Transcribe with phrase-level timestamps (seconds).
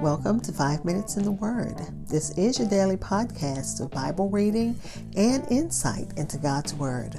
[0.00, 1.76] Welcome to Five Minutes in the Word.
[2.08, 4.78] This is your daily podcast of Bible reading
[5.16, 7.16] and insight into God's Word.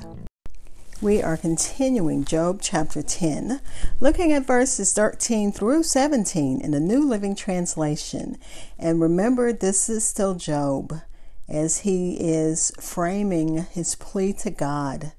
[1.02, 3.60] We are continuing Job chapter 10,
[4.00, 8.38] looking at verses 13 through 17 in the New Living Translation.
[8.80, 11.02] And remember, this is still Job
[11.50, 15.12] as he is framing his plea to God.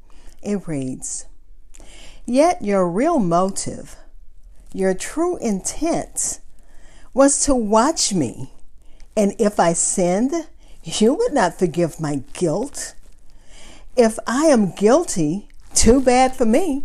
[0.43, 1.27] It reads
[2.25, 3.97] Yet your real motive,
[4.73, 6.41] your true intent,
[7.15, 8.53] was to watch me.
[9.17, 10.49] And if I sinned,
[10.83, 12.95] you would not forgive my guilt.
[13.97, 16.85] If I am guilty, too bad for me.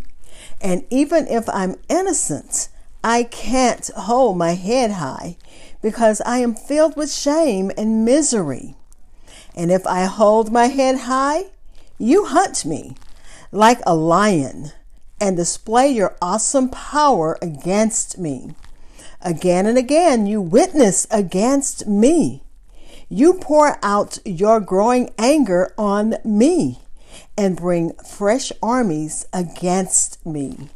[0.62, 2.70] And even if I'm innocent,
[3.04, 5.38] I can't hold my head high
[5.82, 8.76] because I am filled with shame and misery.
[9.56, 11.52] And if I hold my head high,
[12.00, 12.96] you hunt me
[13.52, 14.72] like a lion
[15.20, 18.56] and display your awesome power against me.
[19.24, 22.44] Again and again, you witness against me.
[23.08, 26.80] You pour out your growing anger on me
[27.38, 30.70] and bring fresh armies against me.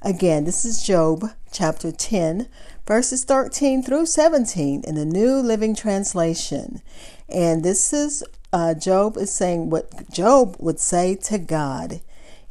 [0.00, 2.48] Again, this is Job chapter 10,
[2.86, 6.80] verses 13 through 17 in the New Living Translation.
[7.28, 12.00] And this is uh, Job is saying what Job would say to God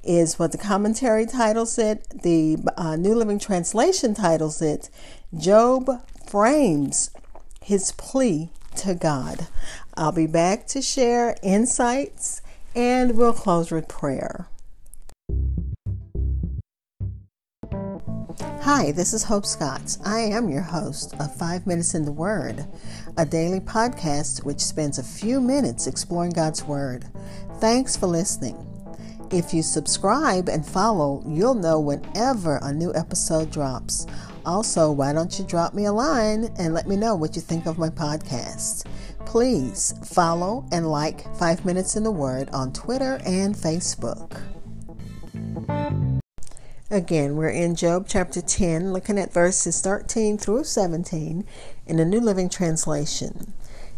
[0.03, 2.07] is what the commentary titles it.
[2.23, 4.89] The uh, New Living Translation titles it
[5.37, 5.89] Job
[6.27, 7.11] frames
[7.63, 9.47] his plea to God.
[9.95, 12.41] I'll be back to share insights
[12.75, 14.47] and we'll close with prayer.
[18.63, 19.97] Hi, this is Hope Scott.
[20.05, 22.65] I am your host of Five Minutes in the Word,
[23.17, 27.05] a daily podcast which spends a few minutes exploring God's Word.
[27.59, 28.70] Thanks for listening.
[29.33, 34.05] If you subscribe and follow, you'll know whenever a new episode drops.
[34.45, 37.65] Also, why don't you drop me a line and let me know what you think
[37.65, 38.85] of my podcast?
[39.25, 44.41] Please follow and like 5 Minutes in the Word on Twitter and Facebook.
[46.89, 51.45] Again, we're in Job chapter 10, looking at verses 13 through 17
[51.87, 53.53] in the New Living Translation.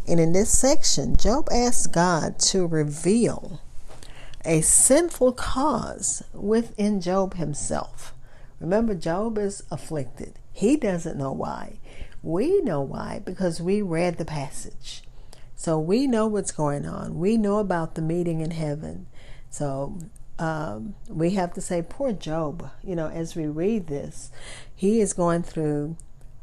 [0.06, 3.60] And in this section, Job asks God to reveal
[4.44, 8.14] a sinful cause within Job himself.
[8.60, 10.38] Remember, Job is afflicted.
[10.52, 11.78] He doesn't know why.
[12.22, 15.02] We know why because we read the passage.
[15.54, 17.18] So we know what's going on.
[17.18, 19.06] We know about the meeting in heaven.
[19.50, 19.98] So
[20.38, 24.30] um, we have to say, poor Job, you know, as we read this,
[24.74, 25.96] he is going through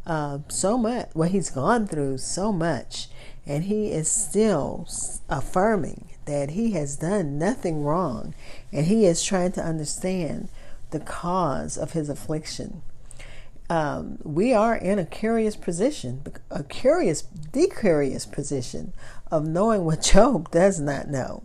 [0.06, 1.09] uh, so much.
[1.13, 3.09] Well, he's gone through so much,
[3.45, 4.88] and he is still
[5.29, 8.34] affirming that he has done nothing wrong,
[8.72, 10.50] and he is trying to understand
[10.92, 12.82] the cause of his affliction.
[13.70, 18.94] Um, we are in a curious position, a curious, decurious position
[19.32, 21.44] of knowing what Job does not know.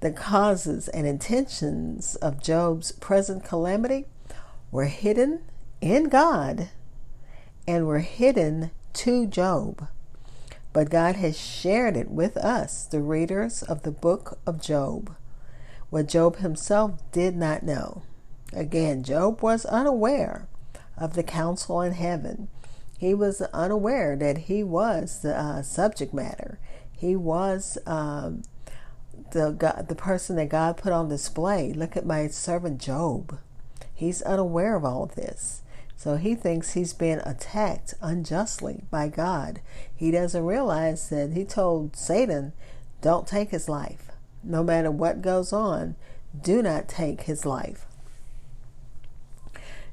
[0.00, 4.04] The causes and intentions of Job's present calamity
[4.70, 5.40] were hidden
[5.80, 6.68] in God
[7.66, 9.88] and were hidden to Job.
[10.76, 15.16] But God has shared it with us, the readers of the book of Job,
[15.88, 18.02] what Job himself did not know.
[18.52, 20.48] Again, Job was unaware
[20.98, 22.48] of the council in heaven.
[22.98, 26.58] He was unaware that he was the uh, subject matter.
[26.92, 28.42] He was um,
[29.30, 31.72] the God, the person that God put on display.
[31.72, 33.38] Look at my servant Job.
[33.94, 35.62] He's unaware of all of this.
[35.96, 39.60] So he thinks he's been attacked unjustly by God.
[39.94, 42.52] He doesn't realize that he told Satan,
[43.00, 44.10] don't take his life.
[44.42, 45.96] No matter what goes on,
[46.40, 47.86] do not take his life.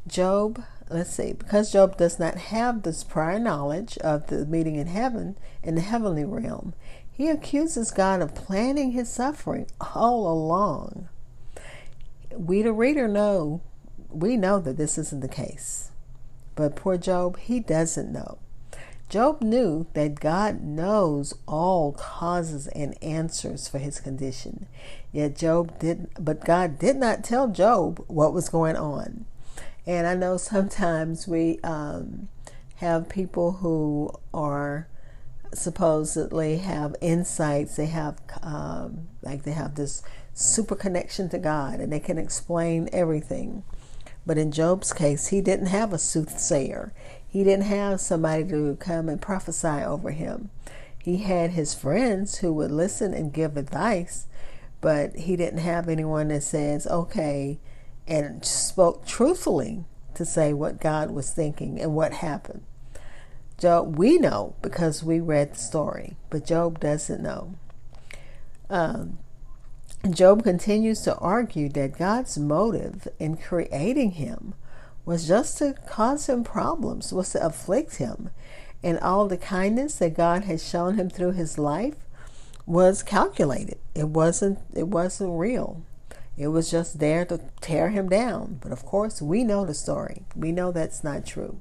[0.05, 4.87] Job, let's see, because Job does not have this prior knowledge of the meeting in
[4.87, 6.73] heaven, in the heavenly realm,
[7.09, 11.07] he accuses God of planning his suffering all along.
[12.35, 13.61] We, the reader, know,
[14.09, 15.91] we know that this isn't the case.
[16.55, 18.37] But poor Job, he doesn't know.
[19.09, 24.65] Job knew that God knows all causes and answers for his condition.
[25.11, 29.25] Yet Job did but God did not tell Job what was going on.
[29.85, 32.29] And I know sometimes we um,
[32.77, 34.87] have people who are
[35.53, 37.75] supposedly have insights.
[37.75, 40.01] They have um, like they have this
[40.33, 43.63] super connection to God, and they can explain everything.
[44.25, 46.93] But in Job's case, he didn't have a soothsayer.
[47.27, 50.49] He didn't have somebody to come and prophesy over him.
[50.97, 54.27] He had his friends who would listen and give advice,
[54.79, 57.59] but he didn't have anyone that says, okay,
[58.07, 59.83] and spoke truthfully
[60.13, 62.63] to say what God was thinking and what happened.
[63.57, 67.55] Job, we know because we read the story, but Job doesn't know.
[68.69, 69.19] Um,
[70.09, 74.53] Job continues to argue that God's motive in creating him
[75.05, 78.29] was just to cause him problems, was to afflict him.
[78.83, 81.95] And all the kindness that God has shown him through his life
[82.65, 83.77] was calculated.
[83.95, 85.81] It wasn't it wasn't real.
[86.37, 88.59] It was just there to tear him down.
[88.61, 90.23] But of course, we know the story.
[90.35, 91.59] We know that's not true.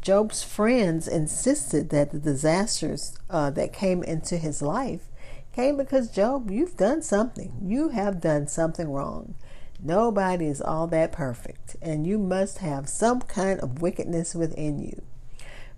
[0.00, 5.08] Job's friends insisted that the disasters uh, that came into his life
[5.56, 7.50] came because Job, you've done something.
[7.62, 9.34] You have done something wrong.
[9.82, 15.00] Nobody is all that perfect, and you must have some kind of wickedness within you.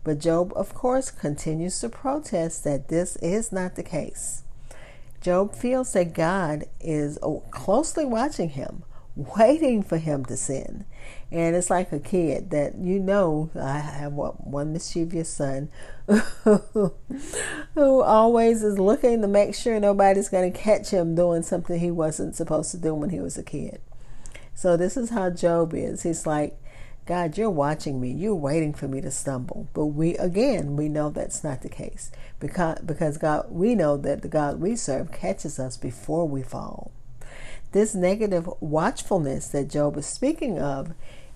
[0.02, 4.42] But Job, of course, continues to protest that this is not the case.
[5.20, 7.18] Job feels that God is
[7.52, 8.82] closely watching him,
[9.18, 10.84] waiting for him to sin.
[11.30, 15.68] And it's like a kid that you know, I have one mischievous son
[16.44, 21.90] who always is looking to make sure nobody's going to catch him doing something he
[21.90, 23.80] wasn't supposed to do when he was a kid.
[24.54, 26.04] So this is how Job is.
[26.04, 26.58] He's like,
[27.04, 28.12] God, you're watching me.
[28.12, 29.68] You're waiting for me to stumble.
[29.72, 34.22] But we, again, we know that's not the case because, because God, we know that
[34.22, 36.92] the God we serve catches us before we fall.
[37.72, 40.92] This negative watchfulness that Job is speaking of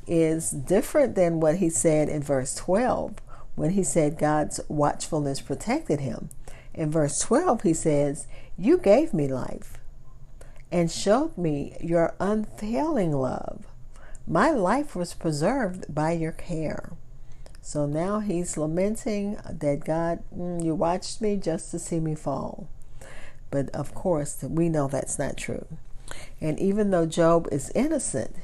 [0.06, 3.14] is different than what he said in verse 12
[3.54, 6.30] when he said God's watchfulness protected him.
[6.74, 8.26] In verse 12, he says,
[8.56, 9.78] You gave me life
[10.70, 13.66] and showed me your unfailing love.
[14.26, 16.92] My life was preserved by your care.
[17.60, 22.68] So now he's lamenting that God, mm, you watched me just to see me fall.
[23.50, 25.66] But of course, we know that's not true.
[26.40, 28.36] And even though Job is innocent,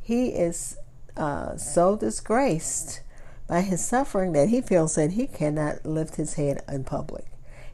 [0.00, 0.76] he is
[1.16, 3.00] uh, so disgraced
[3.46, 7.26] by his suffering that he feels that he cannot lift his head in public.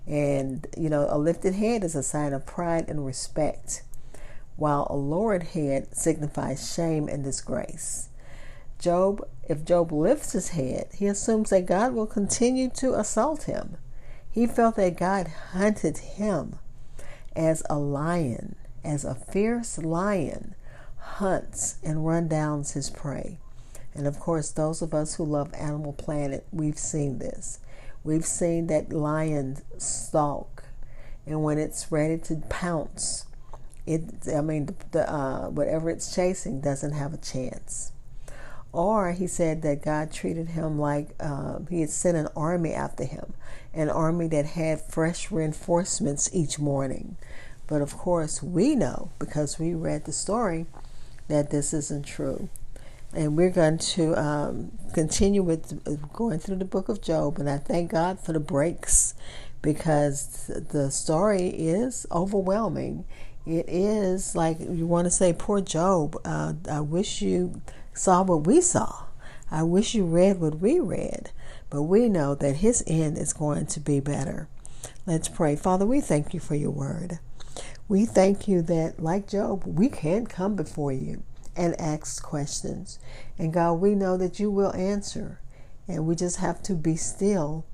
[0.07, 3.83] And, you know, a lifted head is a sign of pride and respect,
[4.57, 8.09] while a lowered head signifies shame and disgrace.
[8.79, 13.77] Job, if Job lifts his head, he assumes that God will continue to assault him.
[14.31, 16.59] He felt that God hunted him
[17.35, 18.57] as a lion,
[18.89, 20.55] as a fierce lion
[20.97, 23.39] hunts and run downs his prey.
[23.95, 27.59] And of course, those of us who love Animal Planet, we've seen this.
[28.03, 30.65] We've seen that lion stalk,
[31.27, 33.27] and when it's ready to pounce,
[33.87, 34.03] it
[34.35, 37.93] I mean, the, uh, whatever it's chasing doesn't have a chance.
[38.73, 43.05] Or he said that God treated him like uh, he had sent an army after
[43.05, 43.35] him,
[43.75, 47.17] an army that had fresh reinforcements each morning.
[47.69, 50.67] But of course, we know because we read the story
[51.29, 52.49] that this isn't true.
[53.13, 57.39] And we're going to um, continue with going through the book of Job.
[57.39, 59.15] And I thank God for the breaks
[59.63, 63.05] because the story is overwhelming.
[63.47, 66.17] It is like you want to say, poor Job.
[66.25, 67.61] Uh, I wish you
[67.95, 69.05] saw what we saw.
[69.51, 71.31] I wish you read what we read.
[71.71, 74.49] But we know that his end is going to be better.
[75.07, 75.57] Let's pray.
[75.57, 77.19] Father, we thank you for your word.
[77.89, 81.23] We thank you that, like Job, we can come before you
[81.57, 82.99] and ask questions.
[83.39, 85.41] And God, we know that you will answer.
[85.89, 87.65] And we just have to be still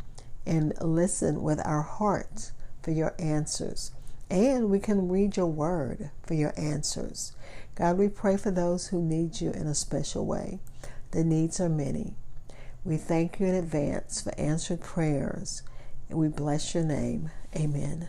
[0.47, 3.91] and listen with our hearts for your answers.
[4.31, 7.35] And we can read your word for your answers.
[7.75, 10.61] God, we pray for those who need you in a special way.
[11.11, 12.15] The needs are many.
[12.85, 15.63] We thank you in advance for answered prayers,
[16.09, 17.31] and we bless your name.
[17.57, 18.09] Amen.